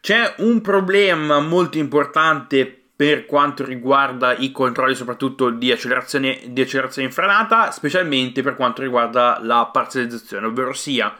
C'è 0.00 0.34
un 0.38 0.60
problema 0.60 1.40
molto 1.40 1.78
importante 1.78 2.82
per 2.96 3.26
quanto 3.26 3.64
riguarda 3.64 4.34
i 4.36 4.52
controlli 4.52 4.94
soprattutto 4.94 5.50
di 5.50 5.70
accelerazione, 5.70 6.40
di 6.46 6.60
accelerazione 6.62 7.08
in 7.08 7.70
specialmente 7.72 8.42
per 8.42 8.54
quanto 8.54 8.82
riguarda 8.82 9.38
la 9.42 9.66
parzializzazione, 9.66 10.46
ovvero 10.46 10.72
sia 10.72 11.14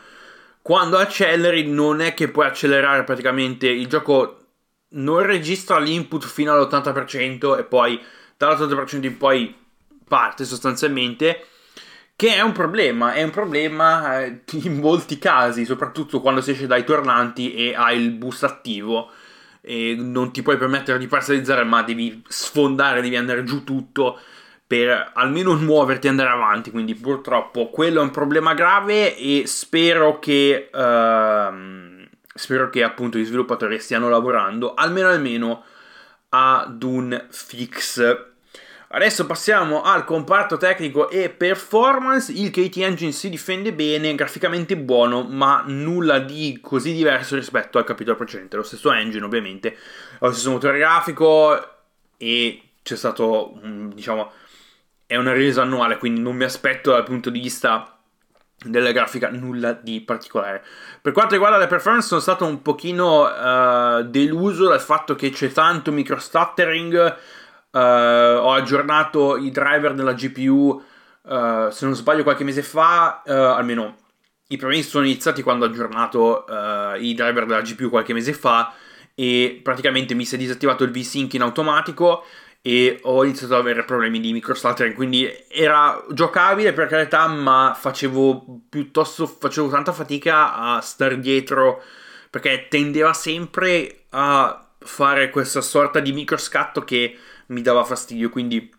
quando 0.66 0.97
acceleri 0.97 1.71
non 1.71 2.00
è 2.00 2.12
che 2.12 2.28
puoi 2.28 2.47
accelerare 2.47 3.04
praticamente 3.04 3.68
il 3.68 3.87
gioco 3.87 4.47
non 4.90 5.23
registra 5.23 5.78
l'input 5.78 6.25
fino 6.25 6.52
all'80% 6.52 7.56
e 7.56 7.62
poi 7.62 8.02
dall'80% 8.37 9.04
in 9.04 9.16
poi 9.16 9.54
parte 10.06 10.44
sostanzialmente 10.44 11.46
che 12.16 12.34
è 12.34 12.40
un 12.40 12.52
problema, 12.52 13.12
è 13.12 13.22
un 13.22 13.30
problema 13.30 14.22
eh, 14.22 14.40
in 14.62 14.78
molti 14.78 15.18
casi, 15.18 15.66
soprattutto 15.66 16.20
quando 16.20 16.40
si 16.40 16.52
esce 16.52 16.66
dai 16.66 16.84
tornanti 16.84 17.54
e 17.54 17.75
hai 17.75 18.00
il 18.00 18.12
boost 18.12 18.44
attivo 18.44 19.10
e 19.60 19.96
non 19.98 20.32
ti 20.32 20.42
puoi 20.42 20.56
permettere 20.56 20.96
di 20.96 21.08
parzializzare, 21.08 21.64
ma 21.64 21.82
devi 21.82 22.22
sfondare, 22.26 23.02
devi 23.02 23.16
andare 23.16 23.44
giù 23.44 23.64
tutto 23.64 24.18
per 24.66 25.10
almeno 25.14 25.54
muoverti 25.56 26.06
e 26.06 26.10
andare 26.10 26.30
avanti. 26.30 26.70
Quindi, 26.70 26.94
purtroppo, 26.94 27.68
quello 27.68 28.00
è 28.00 28.02
un 28.02 28.10
problema 28.10 28.54
grave. 28.54 29.16
E 29.16 29.42
spero 29.46 30.18
che. 30.18 30.70
Uh, 30.72 32.04
spero 32.32 32.70
che 32.70 32.82
appunto 32.82 33.18
gli 33.18 33.25
sviluppatori 33.25 33.78
stiano 33.78 34.10
lavorando 34.10 34.75
almeno 34.75 35.08
almeno 35.08 35.64
ad 36.28 36.82
un 36.82 37.26
fix 37.30 38.34
Adesso 38.88 39.26
passiamo 39.26 39.83
al 39.83 40.05
comparto 40.05 40.57
tecnico 40.57 41.11
e 41.11 41.28
performance. 41.28 42.31
Il 42.31 42.50
KT 42.50 42.76
Engine 42.78 43.12
si 43.12 43.28
difende 43.28 43.73
bene, 43.73 44.14
graficamente 44.14 44.76
buono, 44.76 45.25
ma 45.25 45.64
nulla 45.66 46.21
di 46.21 46.61
così 46.62 46.93
diverso 46.93 47.35
rispetto 47.35 47.78
al 47.78 47.85
capitolo 47.85 48.16
precedente. 48.16 48.57
Lo 48.57 48.62
stesso 48.62 48.93
engine, 48.93 49.25
ovviamente, 49.25 49.76
lo 50.21 50.31
stesso 50.31 50.50
motore 50.50 50.78
grafico 50.78 51.59
e 52.16 52.62
c'è 52.83 52.97
stato, 52.97 53.61
diciamo, 53.93 54.31
è 55.05 55.16
una 55.16 55.33
resa 55.33 55.62
annuale, 55.62 55.99
quindi 55.99 56.21
non 56.21 56.37
mi 56.37 56.45
aspetto 56.45 56.93
dal 56.93 57.02
punto 57.02 57.28
di 57.31 57.40
vista 57.40 57.99
della 58.64 58.93
grafica 58.93 59.31
nulla 59.31 59.73
di 59.73 60.00
particolare. 60.00 60.64
Per 61.02 61.12
quanto 61.12 61.35
riguarda 61.35 61.59
le 61.59 61.66
performance 61.66 62.07
sono 62.07 62.21
stato 62.21 62.45
un 62.45 62.62
pochino 62.62 63.25
uh, 63.25 64.02
deluso 64.05 64.69
dal 64.69 64.81
fatto 64.81 65.14
che 65.14 65.31
c'è 65.31 65.50
tanto 65.50 65.93
microstuttering 65.93 67.16
Uh, 67.76 68.38
ho 68.38 68.52
aggiornato 68.54 69.37
i 69.37 69.50
driver 69.50 69.92
della 69.92 70.14
GPU, 70.14 70.83
uh, 71.23 71.30
eh, 71.30 71.68
se 71.71 71.85
non 71.85 71.95
sbaglio, 71.95 72.23
qualche 72.23 72.42
mese 72.42 72.62
fa, 72.62 73.23
uh, 73.23 73.30
almeno 73.30 73.97
i 74.47 74.56
problemi 74.56 74.83
sono 74.83 75.04
iniziati 75.04 75.42
quando 75.42 75.66
ho 75.66 75.68
aggiornato 75.68 76.47
i 76.99 77.12
driver 77.14 77.45
della 77.45 77.61
GPU 77.61 77.90
qualche 77.90 78.14
mese 78.14 78.33
fa 78.33 78.73
e 79.12 79.61
praticamente 79.62 80.14
mi 80.14 80.25
si 80.25 80.37
è 80.37 80.38
disattivato 80.38 80.85
il 80.85 80.92
VSync 80.92 81.35
in 81.35 81.42
automatico 81.42 82.25
e 82.62 82.99
ho 83.02 83.25
iniziato 83.25 83.54
ad 83.54 83.61
avere 83.61 83.85
problemi 83.85 84.21
di 84.21 84.33
microstuttering, 84.33 84.95
quindi 84.95 85.28
era 85.49 86.02
giocabile 86.12 86.73
per 86.73 86.87
carità, 86.87 87.26
ma 87.26 87.76
facevo 87.78 88.62
piuttosto 88.71 89.26
facevo 89.26 89.68
tanta 89.68 89.92
fatica 89.92 90.54
a 90.54 90.80
star 90.80 91.18
dietro 91.18 91.83
perché 92.30 92.68
tendeva 92.71 93.12
sempre 93.12 94.04
a 94.11 94.66
fare 94.78 95.28
questa 95.30 95.61
sorta 95.61 96.00
di 96.00 96.12
microscatto 96.12 96.83
che 96.83 97.18
mi 97.47 97.62
dava 97.62 97.85
fastidio, 97.85 98.29
quindi 98.31 98.71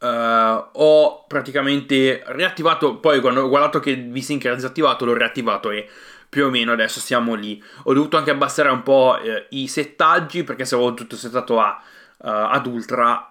uh, 0.00 0.68
ho 0.72 1.24
praticamente 1.26 2.22
riattivato, 2.26 2.96
poi 2.98 3.20
quando 3.20 3.42
ho 3.42 3.48
guardato 3.48 3.80
che 3.80 3.96
VSync 3.96 4.44
era 4.44 4.54
disattivato 4.54 5.04
l'ho 5.04 5.14
riattivato 5.14 5.70
e 5.70 5.88
più 6.28 6.46
o 6.46 6.50
meno 6.50 6.72
adesso 6.72 7.00
siamo 7.00 7.34
lì. 7.34 7.62
Ho 7.84 7.92
dovuto 7.94 8.16
anche 8.16 8.30
abbassare 8.30 8.68
un 8.68 8.82
po' 8.82 9.18
eh, 9.18 9.46
i 9.50 9.68
settaggi 9.68 10.44
perché 10.44 10.64
se 10.64 10.74
avevo 10.74 10.94
tutto 10.94 11.16
settato 11.16 11.60
a, 11.60 11.80
uh, 12.18 12.26
ad 12.28 12.66
ultra 12.66 13.30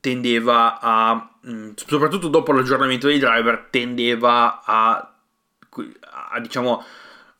tendeva 0.00 0.78
a, 0.80 1.30
mm, 1.48 1.72
soprattutto 1.74 2.28
dopo 2.28 2.52
l'aggiornamento 2.52 3.08
dei 3.08 3.18
driver, 3.18 3.66
tendeva 3.70 4.62
a, 4.64 5.14
a 6.30 6.40
diciamo 6.40 6.84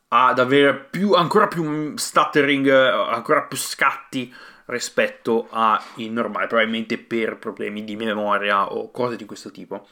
ad 0.09 0.39
avere 0.39 0.75
più, 0.75 1.13
ancora 1.13 1.47
più 1.47 1.95
stuttering, 1.97 2.69
ancora 2.69 3.43
più 3.43 3.57
scatti 3.57 4.33
rispetto 4.65 5.47
ai 5.51 6.09
normali, 6.09 6.47
probabilmente 6.47 6.97
per 6.97 7.37
problemi 7.37 7.83
di 7.83 7.95
memoria 7.95 8.71
o 8.71 8.91
cose 8.91 9.15
di 9.15 9.25
questo 9.25 9.51
tipo. 9.51 9.87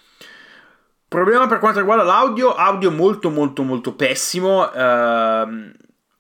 Problema 1.08 1.48
per 1.48 1.60
quanto 1.60 1.80
riguarda 1.80 2.04
l'audio, 2.04 2.56
audio 2.56 2.92
molto 2.92 3.30
molto 3.30 3.64
molto 3.64 3.94
pessimo. 3.94 4.72
Ehm, 4.72 5.74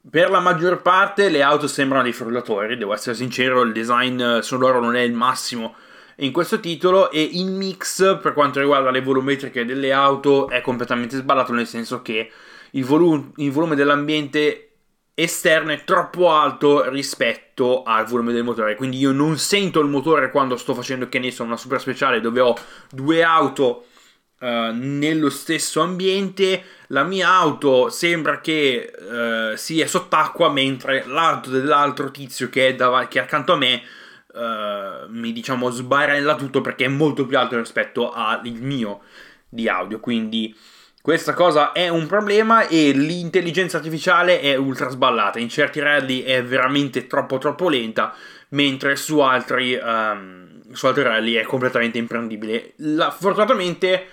per 0.10 0.30
la 0.30 0.40
maggior 0.40 0.82
parte 0.82 1.30
le 1.30 1.42
auto 1.42 1.68
sembrano 1.68 2.04
dei 2.04 2.14
frullatori, 2.14 2.78
devo 2.78 2.94
essere 2.94 3.16
sincero, 3.16 3.62
il 3.64 3.74
design 3.74 4.40
sonoro 4.40 4.80
non 4.80 4.96
è 4.96 5.02
il 5.02 5.14
massimo 5.14 5.76
in 6.18 6.32
questo 6.32 6.60
titolo 6.60 7.12
e 7.12 7.22
il 7.22 7.48
mix 7.48 8.20
per 8.22 8.34
quanto 8.34 8.60
riguarda 8.60 8.92
le 8.92 9.02
volumetriche 9.02 9.66
delle 9.66 9.92
auto 9.92 10.48
è 10.48 10.62
completamente 10.62 11.18
sballato 11.18 11.52
nel 11.52 11.68
senso 11.68 12.02
che 12.02 12.32
il, 12.76 12.86
volu- 12.86 13.34
il 13.38 13.52
volume 13.52 13.76
dell'ambiente 13.76 14.66
esterno 15.14 15.72
è 15.72 15.84
troppo 15.86 16.32
alto 16.32 16.90
rispetto 16.90 17.84
al 17.84 18.06
volume 18.06 18.34
del 18.34 18.44
motore. 18.44 18.76
Quindi 18.76 18.98
io 18.98 19.12
non 19.12 19.38
sento 19.38 19.80
il 19.80 19.88
motore 19.88 20.30
quando 20.30 20.58
sto 20.58 20.74
facendo 20.74 21.08
che 21.10 21.20
ne 21.20 21.32
so 21.32 21.44
una 21.44 21.58
super 21.58 21.80
speciale 21.80 22.20
dove 22.20 22.42
ho 22.42 22.54
due 22.92 23.24
auto 23.24 23.86
uh, 24.42 24.72
nello 24.74 25.30
stesso 25.30 25.82
ambiente. 25.82 26.64
La 26.88 27.04
mia 27.04 27.30
auto 27.30 27.90
sembra 27.90 28.42
che 28.42 28.92
uh, 28.94 29.56
sia 29.56 29.88
sott'acqua, 29.88 30.52
mentre 30.52 31.06
l'auto 31.08 31.50
dell'altro 31.50 32.12
tizio 32.12 32.50
che 32.50 32.68
è, 32.68 32.76
dav- 32.76 33.08
che 33.08 33.20
è 33.20 33.22
accanto 33.24 33.54
a 33.54 33.58
me. 33.58 33.82
Uh, 34.36 35.10
mi 35.12 35.32
diciamo 35.32 35.70
sbarella 35.70 36.36
tutto 36.36 36.60
perché 36.60 36.84
è 36.84 36.90
molto 36.90 37.26
più 37.26 37.38
alto 37.38 37.56
rispetto 37.56 38.12
al 38.12 38.42
mio 38.44 39.00
di 39.48 39.70
audio 39.70 40.02
quindi 40.02 40.54
questa 41.06 41.36
cosa 41.36 41.72
è 41.72 41.88
un 41.88 42.08
problema 42.08 42.68
e 42.68 42.92
l'intelligenza 42.92 43.78
artificiale 43.78 44.40
è 44.40 44.56
ultra 44.56 44.90
sballata. 44.90 45.38
In 45.38 45.50
certi 45.50 45.80
rally 45.80 46.24
è 46.24 46.44
veramente 46.44 47.06
troppo 47.06 47.38
troppo 47.38 47.70
lenta, 47.70 48.12
mentre 48.50 48.96
su 48.96 49.20
altri, 49.20 49.76
um, 49.76 50.64
su 50.72 50.88
altri 50.88 51.04
rally 51.04 51.36
è 51.36 51.44
completamente 51.44 52.00
imprendibile. 52.00 52.74
La, 52.78 53.12
fortunatamente 53.12 54.08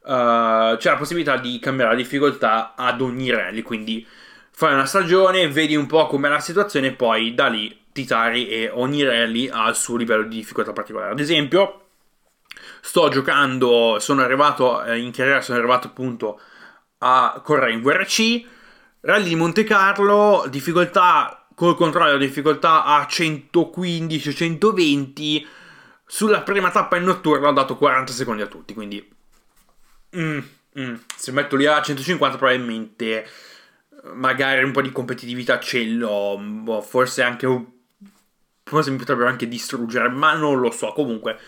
uh, 0.00 0.76
c'è 0.78 0.90
la 0.90 0.96
possibilità 0.98 1.36
di 1.36 1.60
cambiare 1.60 1.92
la 1.92 1.96
difficoltà 1.96 2.74
ad 2.74 3.00
ogni 3.00 3.30
rally, 3.30 3.62
quindi 3.62 4.04
fai 4.50 4.72
una 4.72 4.86
stagione, 4.86 5.46
vedi 5.46 5.76
un 5.76 5.86
po' 5.86 6.08
com'è 6.08 6.28
la 6.28 6.40
situazione 6.40 6.88
e 6.88 6.92
poi 6.94 7.34
da 7.34 7.46
lì 7.46 7.84
ti 7.92 8.04
tari 8.04 8.48
e 8.48 8.68
ogni 8.68 9.04
rally 9.04 9.48
ha 9.48 9.68
il 9.68 9.76
suo 9.76 9.96
livello 9.96 10.24
di 10.24 10.38
difficoltà 10.38 10.72
particolare. 10.72 11.12
Ad 11.12 11.20
esempio, 11.20 11.81
sto 12.84 13.08
giocando, 13.08 13.98
sono 14.00 14.22
arrivato 14.22 14.82
eh, 14.82 14.98
in 14.98 15.12
carriera, 15.12 15.40
sono 15.40 15.58
arrivato 15.58 15.86
appunto 15.86 16.40
a 16.98 17.40
correre 17.42 17.72
in 17.72 17.80
VRC. 17.80 18.44
Rally 19.02 19.28
di 19.28 19.36
Monte 19.36 19.62
Carlo, 19.62 20.46
difficoltà 20.50 21.46
col 21.54 21.76
controllo, 21.76 22.16
difficoltà 22.18 22.82
a 22.84 23.06
115-120. 23.08 25.46
Sulla 26.04 26.42
prima 26.42 26.72
tappa 26.72 26.96
in 26.96 27.04
notturno 27.04 27.46
ho 27.48 27.52
dato 27.52 27.76
40 27.76 28.12
secondi 28.12 28.42
a 28.42 28.46
tutti, 28.46 28.74
quindi... 28.74 29.08
Mm, 30.16 30.40
mm. 30.78 30.94
Se 31.16 31.30
metto 31.30 31.54
lì 31.54 31.66
a 31.66 31.80
150 31.80 32.36
probabilmente 32.36 33.30
magari 34.14 34.64
un 34.64 34.72
po' 34.72 34.82
di 34.82 34.90
competitività 34.90 35.60
ce 35.60 35.84
l'ho, 35.84 36.36
boh, 36.36 36.82
forse 36.82 37.22
anche 37.22 37.46
forse 38.64 38.90
mi 38.90 38.96
potrebbero 38.96 39.28
anche 39.28 39.46
distruggere, 39.46 40.08
ma 40.08 40.34
non 40.34 40.58
lo 40.58 40.72
so, 40.72 40.92
comunque 40.92 41.38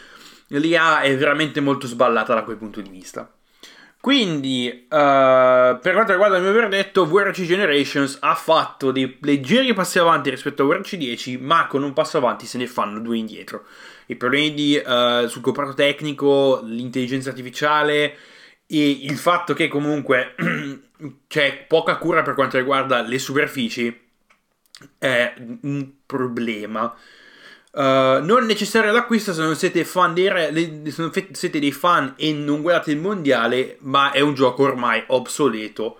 l'IA 0.58 1.00
è 1.00 1.16
veramente 1.16 1.60
molto 1.60 1.86
sballata 1.86 2.34
da 2.34 2.42
quel 2.42 2.56
punto 2.56 2.80
di 2.80 2.90
vista. 2.90 3.30
Quindi, 4.04 4.68
uh, 4.84 4.86
per 4.88 5.92
quanto 5.92 6.12
riguarda 6.12 6.36
il 6.36 6.42
mio 6.42 6.52
verdetto, 6.52 7.06
VRC 7.06 7.44
Generations 7.44 8.18
ha 8.20 8.34
fatto 8.34 8.92
dei 8.92 9.16
leggeri 9.22 9.72
passi 9.72 9.98
avanti 9.98 10.28
rispetto 10.28 10.62
a 10.62 10.66
VRC 10.66 10.96
10, 10.96 11.38
ma 11.38 11.66
con 11.66 11.82
un 11.82 11.94
passo 11.94 12.18
avanti 12.18 12.44
se 12.44 12.58
ne 12.58 12.66
fanno 12.66 13.00
due 13.00 13.16
indietro. 13.16 13.64
I 14.06 14.16
problemi 14.16 14.52
di, 14.52 14.76
uh, 14.76 15.26
sul 15.26 15.40
comparto 15.40 15.72
tecnico, 15.72 16.60
l'intelligenza 16.64 17.30
artificiale 17.30 18.14
e 18.66 18.90
il 18.90 19.16
fatto 19.16 19.54
che 19.54 19.68
comunque 19.68 20.34
c'è 21.26 21.64
poca 21.66 21.96
cura 21.96 22.20
per 22.20 22.34
quanto 22.34 22.58
riguarda 22.58 23.00
le 23.00 23.18
superfici 23.18 24.02
è 24.98 25.34
un 25.62 25.90
problema. 26.04 26.94
Uh, 27.74 28.22
non 28.22 28.44
necessario 28.46 28.92
l'acquisto 28.92 29.32
se 29.32 29.42
non 29.42 29.56
siete 29.56 29.84
fan 29.84 30.14
dei 30.14 30.28
re, 30.28 30.52
se 30.92 31.02
non 31.02 31.10
siete 31.32 31.58
dei 31.58 31.72
fan 31.72 32.14
e 32.16 32.32
non 32.32 32.62
guardate 32.62 32.92
il 32.92 32.98
mondiale, 32.98 33.78
ma 33.80 34.12
è 34.12 34.20
un 34.20 34.34
gioco 34.34 34.62
ormai 34.62 35.02
obsoleto 35.08 35.98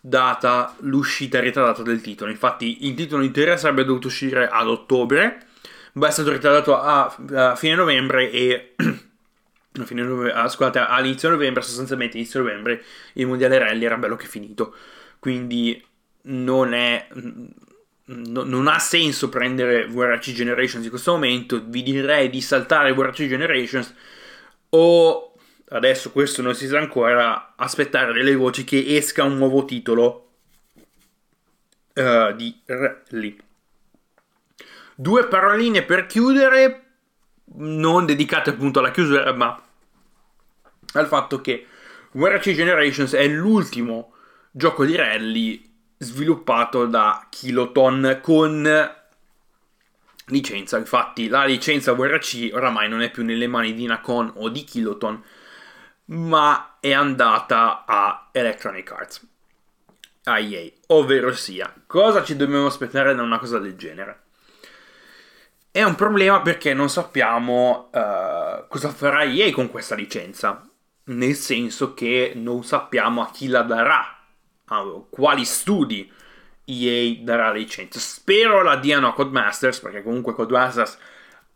data 0.00 0.76
l'uscita 0.80 1.40
ritardata 1.40 1.82
del 1.82 2.00
titolo. 2.00 2.30
Infatti 2.30 2.86
il 2.86 2.94
titolo 2.94 3.24
in 3.24 3.32
teoria 3.32 3.56
sarebbe 3.56 3.84
dovuto 3.84 4.06
uscire 4.06 4.48
ad 4.48 4.68
ottobre, 4.68 5.46
ma 5.94 6.06
è 6.06 6.10
stato 6.12 6.30
ritardato 6.30 6.78
a, 6.78 7.16
a 7.34 7.56
fine 7.56 7.74
novembre 7.74 8.30
e 8.30 8.74
fine 9.84 10.02
novembre, 10.02 10.32
ah, 10.32 10.48
scusate, 10.48 10.78
all'inizio 10.78 11.28
novembre, 11.28 11.62
sostanzialmente 11.62 12.18
inizio 12.18 12.38
novembre, 12.38 12.84
il 13.14 13.26
mondiale 13.26 13.58
rally 13.58 13.84
era 13.84 13.96
bello 13.96 14.14
che 14.14 14.26
finito. 14.26 14.76
Quindi 15.18 15.84
non 16.22 16.72
è 16.72 17.08
no, 18.06 18.42
non 18.42 18.68
ha 18.68 18.78
senso 18.78 19.28
prendere 19.28 19.86
VRC 19.86 20.32
Generations 20.32 20.84
in 20.84 20.90
questo 20.90 21.12
momento. 21.12 21.62
Vi 21.64 21.82
direi 21.82 22.30
di 22.30 22.40
saltare 22.40 22.92
VRC 22.92 23.26
Generations 23.26 23.94
o 24.70 25.34
adesso 25.70 26.10
questo 26.10 26.42
non 26.42 26.54
si 26.54 26.66
sa 26.66 26.78
ancora. 26.78 27.54
Aspettare 27.56 28.12
delle 28.12 28.34
voci 28.34 28.64
che 28.64 28.96
esca 28.96 29.24
un 29.24 29.36
nuovo 29.36 29.64
titolo 29.64 30.30
uh, 31.94 32.32
di 32.34 32.60
Rally. 32.64 33.36
Due 34.94 35.26
paroline 35.26 35.82
per 35.82 36.06
chiudere, 36.06 36.84
non 37.56 38.06
dedicate 38.06 38.50
appunto 38.50 38.78
alla 38.78 38.90
chiusura, 38.90 39.30
ma 39.34 39.62
al 40.92 41.06
fatto 41.06 41.40
che 41.42 41.66
VRC 42.12 42.52
Generations 42.52 43.12
è 43.12 43.26
l'ultimo 43.26 44.14
gioco 44.50 44.86
di 44.86 44.96
rally 44.96 45.75
sviluppato 45.98 46.86
da 46.86 47.26
Kiloton 47.30 48.20
con 48.22 48.94
licenza. 50.26 50.78
Infatti, 50.78 51.28
la 51.28 51.44
licenza 51.44 51.92
VRC 51.92 52.50
oramai 52.52 52.88
non 52.88 53.02
è 53.02 53.10
più 53.10 53.24
nelle 53.24 53.46
mani 53.46 53.74
di 53.74 53.86
Nacon 53.86 54.32
o 54.36 54.48
di 54.48 54.64
Kiloton, 54.64 55.22
ma 56.06 56.76
è 56.80 56.92
andata 56.92 57.84
a 57.86 58.28
Electronic 58.32 58.92
Arts, 58.92 59.26
a. 60.24 60.38
Ovvero 60.88 61.32
sia, 61.32 61.72
cosa 61.86 62.22
ci 62.22 62.36
dobbiamo 62.36 62.66
aspettare 62.66 63.14
da 63.14 63.22
una 63.22 63.38
cosa 63.38 63.58
del 63.58 63.76
genere? 63.76 64.20
È 65.70 65.82
un 65.82 65.94
problema 65.94 66.40
perché 66.40 66.72
non 66.72 66.88
sappiamo 66.88 67.90
uh, 67.92 68.66
cosa 68.68 68.88
farà 68.88 69.24
EA 69.24 69.52
con 69.52 69.70
questa 69.70 69.94
licenza. 69.94 70.66
Nel 71.08 71.34
senso 71.34 71.94
che 71.94 72.32
non 72.34 72.64
sappiamo 72.64 73.22
a 73.22 73.30
chi 73.30 73.46
la 73.46 73.62
darà 73.62 74.15
quali 75.10 75.44
studi 75.44 76.10
EA 76.64 77.16
darà 77.20 77.48
la 77.48 77.54
licenza. 77.54 77.98
Spero 77.98 78.62
la 78.62 78.76
diano 78.76 79.08
a 79.08 79.12
Codemasters, 79.12 79.80
perché 79.80 80.02
comunque 80.02 80.34
Codemasters 80.34 80.98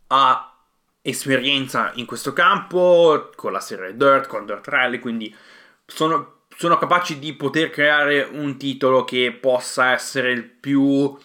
ha 0.07 0.55
esperienza 1.01 1.91
in 1.95 2.05
questo 2.05 2.33
campo, 2.33 3.31
con 3.35 3.51
la 3.51 3.59
serie 3.59 3.95
Dirt, 3.95 4.27
con 4.27 4.45
Dirt 4.45 4.67
Rally, 4.67 4.99
quindi 4.99 5.35
sono, 5.85 6.43
sono 6.55 6.77
capaci 6.77 7.19
di 7.19 7.33
poter 7.33 7.69
creare 7.69 8.23
un 8.23 8.57
titolo 8.57 9.03
che 9.03 9.37
possa 9.39 9.91
essere 9.91 10.31
il 10.31 10.43
più, 10.43 10.81
uh, 10.81 11.19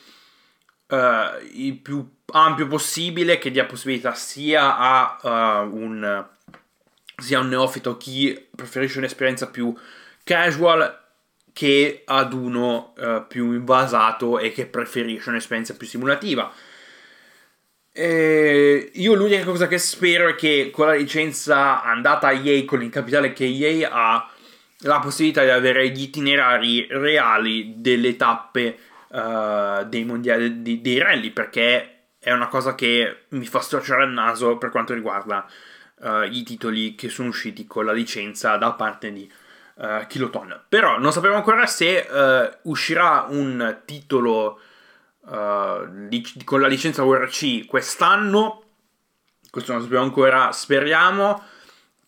il 1.53 1.79
più 1.79 2.09
ampio 2.33 2.67
possibile, 2.67 3.39
che 3.39 3.51
dia 3.51 3.67
possibilità 3.67 4.15
sia 4.15 4.77
a 4.77 5.63
uh, 5.63 5.77
un 5.77 6.27
sia 7.19 7.41
un 7.41 7.49
neofito 7.49 7.97
chi 7.97 8.49
preferisce 8.55 8.99
un'esperienza 8.99 9.49
più 9.49 9.75
casual 10.23 11.06
che 11.57 12.03
ad 12.05 12.35
uno 12.35 12.93
uh, 12.99 13.27
più 13.27 13.53
invasato 13.55 14.39
e 14.39 14.53
che 14.53 14.67
preferisce 14.67 15.31
un'esperienza 15.31 15.75
più 15.75 15.87
simulativa. 15.87 16.53
E 17.93 18.91
io 18.93 19.15
l'unica 19.15 19.43
cosa 19.43 19.67
che 19.67 19.79
spero 19.79 20.29
è 20.29 20.35
che 20.35 20.69
con 20.71 20.89
la 20.89 20.93
licenza 20.93 21.83
andata 21.83 22.27
a 22.27 22.33
EA, 22.33 22.63
con 22.67 22.83
il 22.83 22.91
capitale 22.91 23.33
che 23.33 23.47
EA 23.47 23.89
ha, 23.91 24.31
la 24.81 24.99
possibilità 24.99 25.45
di 25.45 25.49
avere 25.49 25.89
gli 25.89 26.03
itinerari 26.03 26.89
reali 26.91 27.77
delle 27.79 28.17
tappe 28.17 28.79
uh, 29.09 29.83
dei 29.87 30.05
mondiali, 30.05 30.61
di, 30.61 30.83
dei 30.83 30.99
rally, 30.99 31.31
perché 31.31 32.09
è 32.19 32.33
una 32.33 32.49
cosa 32.49 32.75
che 32.75 33.21
mi 33.29 33.47
fa 33.47 33.61
storcere 33.61 34.05
il 34.05 34.11
naso 34.11 34.59
per 34.59 34.69
quanto 34.69 34.93
riguarda 34.93 35.49
uh, 36.01 36.25
i 36.31 36.43
titoli 36.43 36.95
che 36.95 37.09
sono 37.09 37.29
usciti 37.29 37.67
con 37.67 37.87
la 37.87 37.93
licenza 37.93 38.59
da 38.59 38.73
parte 38.75 39.11
di 39.11 39.27
uh, 39.77 40.07
kiloton. 40.07 40.63
Però 40.69 40.99
non 40.99 41.13
sappiamo 41.13 41.37
ancora 41.37 41.67
se 41.67 42.07
uh, 42.09 42.69
uscirà 42.69 43.27
un 43.29 43.83
titolo 43.85 44.61
uh, 45.21 46.07
di, 46.09 46.25
con 46.45 46.61
la 46.61 46.69
licenza 46.69 47.03
URC 47.03 47.67
quest'anno. 47.67 48.63
Questo 49.51 49.73
non 49.73 49.83
sappiamo 49.83 50.05
ancora, 50.05 50.53
speriamo. 50.53 51.43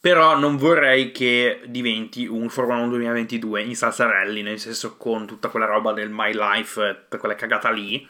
Però 0.01 0.39
non 0.39 0.57
vorrei 0.57 1.11
che 1.11 1.63
diventi 1.67 2.25
un 2.27 2.49
Formula 2.51 2.79
1 2.81 2.89
2022 2.91 3.63
in 3.63 3.75
salsa 3.75 4.07
rally, 4.07 4.43
nel 4.43 4.61
senso 4.61 4.97
con 4.97 5.27
tutta 5.27 5.49
quella 5.49 5.67
roba 5.67 5.93
del 5.93 6.09
My 6.09 6.33
Life, 6.33 7.07
per 7.09 7.19
quella 7.19 7.35
cagata 7.35 7.71
lì. 7.71 8.09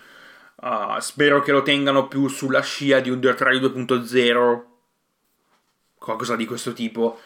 Uh, 0.56 0.98
spero 0.98 1.40
che 1.40 1.52
lo 1.52 1.62
tengano 1.62 2.08
più 2.08 2.28
sulla 2.28 2.60
scia 2.60 3.00
di 3.00 3.08
un 3.08 3.20
Dirt 3.20 3.40
Rally 3.40 3.60
2.0, 3.60 4.62
qualcosa 5.96 6.36
di 6.36 6.44
questo 6.44 6.74
tipo. 6.74 7.18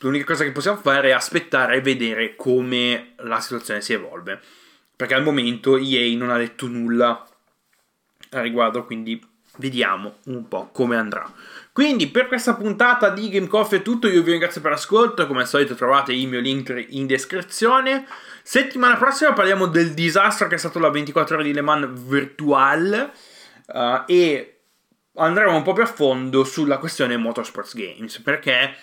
L'unica 0.00 0.24
cosa 0.24 0.44
che 0.44 0.52
possiamo 0.52 0.78
fare 0.78 1.08
è 1.08 1.12
aspettare 1.12 1.76
e 1.76 1.80
vedere 1.80 2.36
come 2.36 3.14
la 3.18 3.40
situazione 3.40 3.80
si 3.80 3.92
evolve. 3.92 4.40
Perché 4.94 5.14
al 5.14 5.24
momento 5.24 5.76
EA 5.76 6.16
non 6.16 6.30
ha 6.30 6.36
detto 6.36 6.66
nulla 6.66 7.26
a 8.30 8.40
riguardo, 8.40 8.84
quindi 8.84 9.20
vediamo 9.58 10.18
un 10.26 10.46
po' 10.48 10.70
come 10.72 10.96
andrà. 10.96 11.32
Quindi 11.72 12.08
per 12.08 12.26
questa 12.26 12.54
puntata 12.54 13.10
di 13.10 13.28
Game 13.28 13.46
Coffee 13.46 13.78
è 13.78 13.82
tutto, 13.82 14.08
io 14.08 14.22
vi 14.22 14.30
ringrazio 14.30 14.60
per 14.60 14.72
l'ascolto, 14.72 15.26
come 15.26 15.40
al 15.40 15.48
solito 15.48 15.74
trovate 15.74 16.12
il 16.12 16.28
mio 16.28 16.40
link 16.40 16.86
in 16.90 17.06
descrizione. 17.06 18.06
Settimana 18.42 18.96
prossima 18.96 19.32
parliamo 19.32 19.66
del 19.66 19.94
disastro 19.94 20.48
che 20.48 20.56
è 20.56 20.58
stato 20.58 20.78
la 20.78 20.90
24 20.90 21.36
ore 21.36 21.44
di 21.44 21.52
Le 21.52 21.60
Mans 21.60 22.00
Virtual 22.02 23.10
uh, 23.66 24.02
e 24.06 24.60
andremo 25.14 25.56
un 25.56 25.62
po' 25.62 25.72
più 25.72 25.82
a 25.82 25.86
fondo 25.86 26.44
sulla 26.44 26.78
questione 26.78 27.16
Motorsports 27.16 27.74
Games, 27.74 28.20
perché 28.20 28.76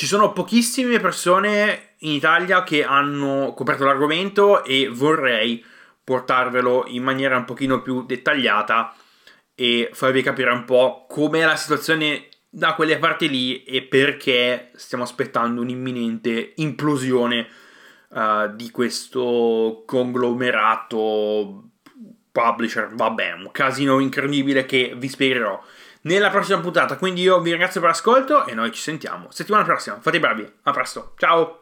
ci 0.00 0.06
sono 0.06 0.32
pochissime 0.32 0.98
persone 0.98 1.96
in 1.98 2.12
Italia 2.12 2.64
che 2.64 2.84
hanno 2.84 3.52
coperto 3.54 3.84
l'argomento 3.84 4.64
e 4.64 4.88
vorrei 4.88 5.62
portarvelo 6.02 6.84
in 6.86 7.02
maniera 7.02 7.36
un 7.36 7.44
pochino 7.44 7.82
più 7.82 8.06
dettagliata 8.06 8.94
e 9.54 9.90
farvi 9.92 10.22
capire 10.22 10.52
un 10.52 10.64
po' 10.64 11.04
com'è 11.06 11.44
la 11.44 11.54
situazione 11.54 12.28
da 12.48 12.72
quelle 12.72 12.96
parti 12.96 13.28
lì 13.28 13.62
e 13.62 13.82
perché 13.82 14.70
stiamo 14.74 15.04
aspettando 15.04 15.60
un'imminente 15.60 16.54
implosione 16.56 17.46
uh, 18.08 18.54
di 18.54 18.70
questo 18.70 19.82
conglomerato 19.84 21.72
publisher. 22.32 22.88
Vabbè, 22.94 23.32
un 23.32 23.50
casino 23.50 23.98
incredibile 23.98 24.64
che 24.64 24.94
vi 24.96 25.08
spiegherò 25.08 25.62
nella 26.02 26.30
prossima 26.30 26.60
puntata. 26.60 26.96
Quindi 26.96 27.22
io 27.22 27.40
vi 27.40 27.50
ringrazio 27.50 27.80
per 27.80 27.90
l'ascolto 27.90 28.46
e 28.46 28.54
noi 28.54 28.72
ci 28.72 28.80
sentiamo 28.80 29.28
settimana 29.30 29.64
prossima. 29.64 29.98
Fate 30.00 30.16
i 30.16 30.20
bravi, 30.20 30.50
a 30.62 30.70
presto, 30.70 31.14
ciao! 31.16 31.59